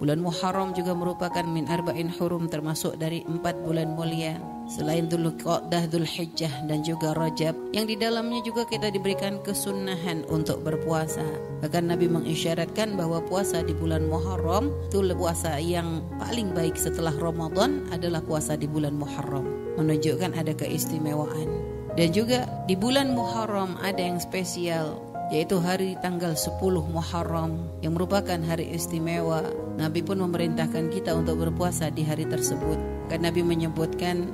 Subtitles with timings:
[0.00, 4.40] Bulan Muharram juga merupakan min arba'in hurum termasuk dari empat bulan mulia.
[4.64, 10.24] Selain Dhul Qa'dah, Dhul Hijjah dan juga Rajab yang di dalamnya juga kita diberikan kesunahan
[10.32, 11.20] untuk berpuasa.
[11.60, 17.84] Bahkan Nabi mengisyaratkan bahwa puasa di bulan Muharram itu puasa yang paling baik setelah Ramadan
[17.92, 19.44] adalah puasa di bulan Muharram.
[19.76, 21.69] Menunjukkan ada keistimewaan.
[21.98, 26.58] Dan juga di bulan Muharram ada yang spesial yaitu hari tanggal 10
[26.90, 29.46] Muharram yang merupakan hari istimewa.
[29.78, 32.76] Nabi pun memerintahkan kita untuk berpuasa di hari tersebut.
[33.06, 34.26] Karena Nabi menyebutkan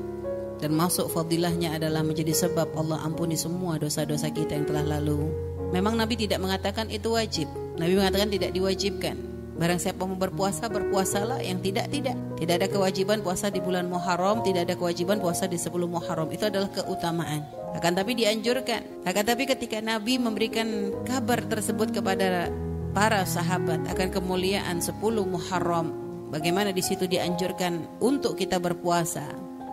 [0.56, 5.28] dan masuk fadilahnya adalah menjadi sebab Allah ampuni semua dosa-dosa kita yang telah lalu.
[5.76, 7.44] Memang Nabi tidak mengatakan itu wajib.
[7.76, 9.35] Nabi mengatakan tidak diwajibkan.
[9.56, 11.40] Barang siapa mau berpuasa, berpuasalah.
[11.40, 12.16] Yang tidak, tidak.
[12.36, 16.28] Tidak ada kewajiban puasa di bulan Muharram, tidak ada kewajiban puasa di 10 Muharram.
[16.28, 17.40] Itu adalah keutamaan.
[17.72, 19.08] Akan tapi dianjurkan.
[19.08, 22.52] Akan tapi ketika Nabi memberikan kabar tersebut kepada
[22.92, 25.92] para sahabat akan kemuliaan 10 Muharram,
[26.28, 29.24] bagaimana di situ dianjurkan untuk kita berpuasa.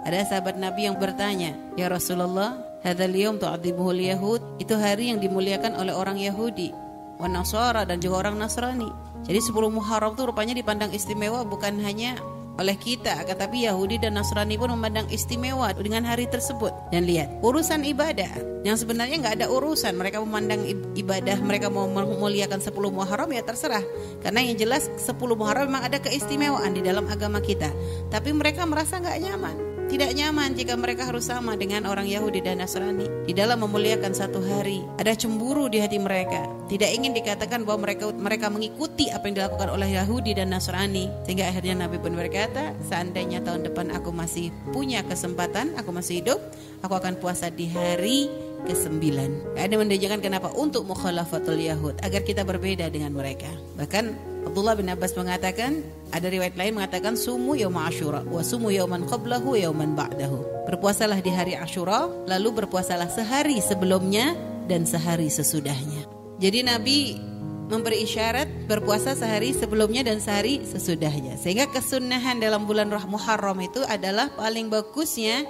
[0.03, 5.79] Ada sahabat Nabi yang bertanya, "Ya Rasulullah, hadzal yaum tu'adzibuhul yahud?" Itu hari yang dimuliakan
[5.79, 6.75] oleh orang Yahudi,
[7.21, 8.89] Nasara dan juga orang Nasrani.
[9.23, 12.19] Jadi 10 Muharram itu rupanya dipandang istimewa bukan hanya
[12.53, 16.69] oleh kita akan tapi Yahudi dan Nasrani pun memandang istimewa dengan hari tersebut.
[16.93, 18.29] Dan lihat urusan ibadah
[18.61, 19.97] yang sebenarnya nggak ada urusan.
[19.97, 20.61] Mereka memandang
[20.93, 23.81] ibadah mereka mau memuliakan 10 Muharram ya terserah.
[24.21, 27.73] Karena yang jelas 10 Muharram memang ada keistimewaan di dalam agama kita.
[28.13, 32.59] Tapi mereka merasa nggak nyaman tidak nyaman jika mereka harus sama dengan orang Yahudi dan
[32.63, 34.83] Nasrani di dalam memuliakan satu hari.
[34.99, 36.47] Ada cemburu di hati mereka.
[36.67, 41.11] Tidak ingin dikatakan bahwa mereka mereka mengikuti apa yang dilakukan oleh Yahudi dan Nasrani.
[41.27, 46.39] Sehingga akhirnya Nabi pun berkata, seandainya tahun depan aku masih punya kesempatan, aku masih hidup,
[46.81, 48.31] aku akan puasa di hari
[48.63, 49.03] ke-9.
[49.59, 53.51] Ada menunjukkan kenapa untuk mukhalafatul Yahud agar kita berbeda dengan mereka.
[53.75, 59.07] Bahkan Abdullah bin Abbas mengatakan, ada riwayat lain mengatakan sumu yaum Asyura wa sumu yauman
[59.07, 60.67] qablahu yauman ba'dahu.
[60.69, 64.35] Berpuasalah di hari Asyura, lalu berpuasalah sehari sebelumnya
[64.67, 66.05] dan sehari sesudahnya.
[66.37, 67.17] Jadi Nabi
[67.71, 71.39] memberi isyarat berpuasa sehari sebelumnya dan sehari sesudahnya.
[71.39, 75.47] Sehingga kesunahan dalam bulan Muharram itu adalah paling bagusnya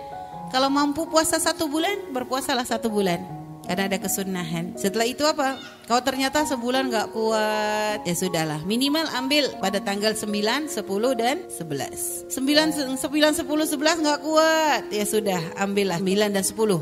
[0.54, 4.76] kalau mampu puasa satu bulan, berpuasalah satu bulan karena ada kesunahan.
[4.76, 5.56] Setelah itu apa?
[5.88, 8.60] Kalau ternyata sebulan nggak kuat, ya sudahlah.
[8.68, 10.80] Minimal ambil pada tanggal 9, 10
[11.16, 12.28] dan 11.
[12.28, 16.80] 9, 9 10, 11 nggak kuat, ya sudah ambillah 9 dan 10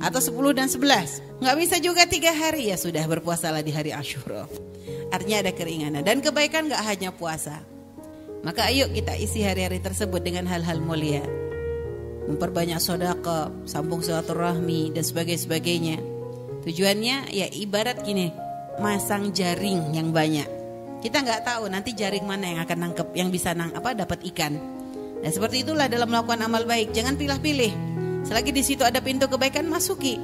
[0.00, 1.40] atau 10 dan 11.
[1.40, 4.48] Nggak bisa juga tiga hari ya sudah berpuasalah di hari Ashura.
[5.10, 7.60] Artinya ada keringanan dan kebaikan nggak hanya puasa.
[8.40, 11.20] Maka ayo kita isi hari-hari tersebut dengan hal-hal mulia.
[12.24, 16.09] Memperbanyak sodaka, sambung silaturahmi dan sebagainya.
[16.60, 18.28] Tujuannya ya ibarat gini,
[18.80, 20.44] masang jaring yang banyak.
[21.00, 24.56] Kita nggak tahu nanti jaring mana yang akan nangkep, yang bisa nang apa dapat ikan.
[25.20, 27.72] Nah seperti itulah dalam melakukan amal baik, jangan pilih-pilih.
[28.28, 30.20] Selagi di situ ada pintu kebaikan masuki.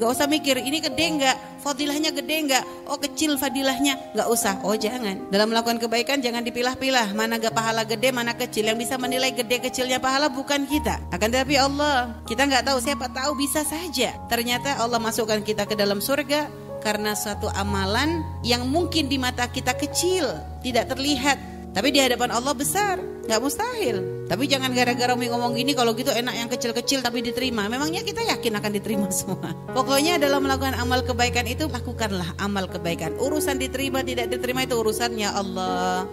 [0.00, 4.64] Gak usah mikir ini gede nggak, fadilahnya gede nggak, oh kecil fadilahnya, nggak usah.
[4.64, 5.28] Oh jangan.
[5.28, 8.64] Dalam melakukan kebaikan jangan dipilah-pilah mana gak pahala gede, mana kecil.
[8.64, 11.04] Yang bisa menilai gede kecilnya pahala bukan kita.
[11.12, 14.16] Akan tetapi Allah, kita nggak tahu siapa tahu bisa saja.
[14.32, 16.48] Ternyata Allah masukkan kita ke dalam surga
[16.80, 20.32] karena suatu amalan yang mungkin di mata kita kecil,
[20.64, 21.36] tidak terlihat,
[21.76, 22.96] tapi di hadapan Allah besar,
[23.30, 24.26] nggak mustahil.
[24.26, 27.70] Tapi jangan gara-gara ngomong gini kalau gitu enak yang kecil-kecil tapi diterima.
[27.70, 29.54] Memangnya kita yakin akan diterima semua.
[29.70, 33.14] Pokoknya dalam melakukan amal kebaikan itu lakukanlah amal kebaikan.
[33.22, 36.10] Urusan diterima tidak diterima itu urusannya Allah.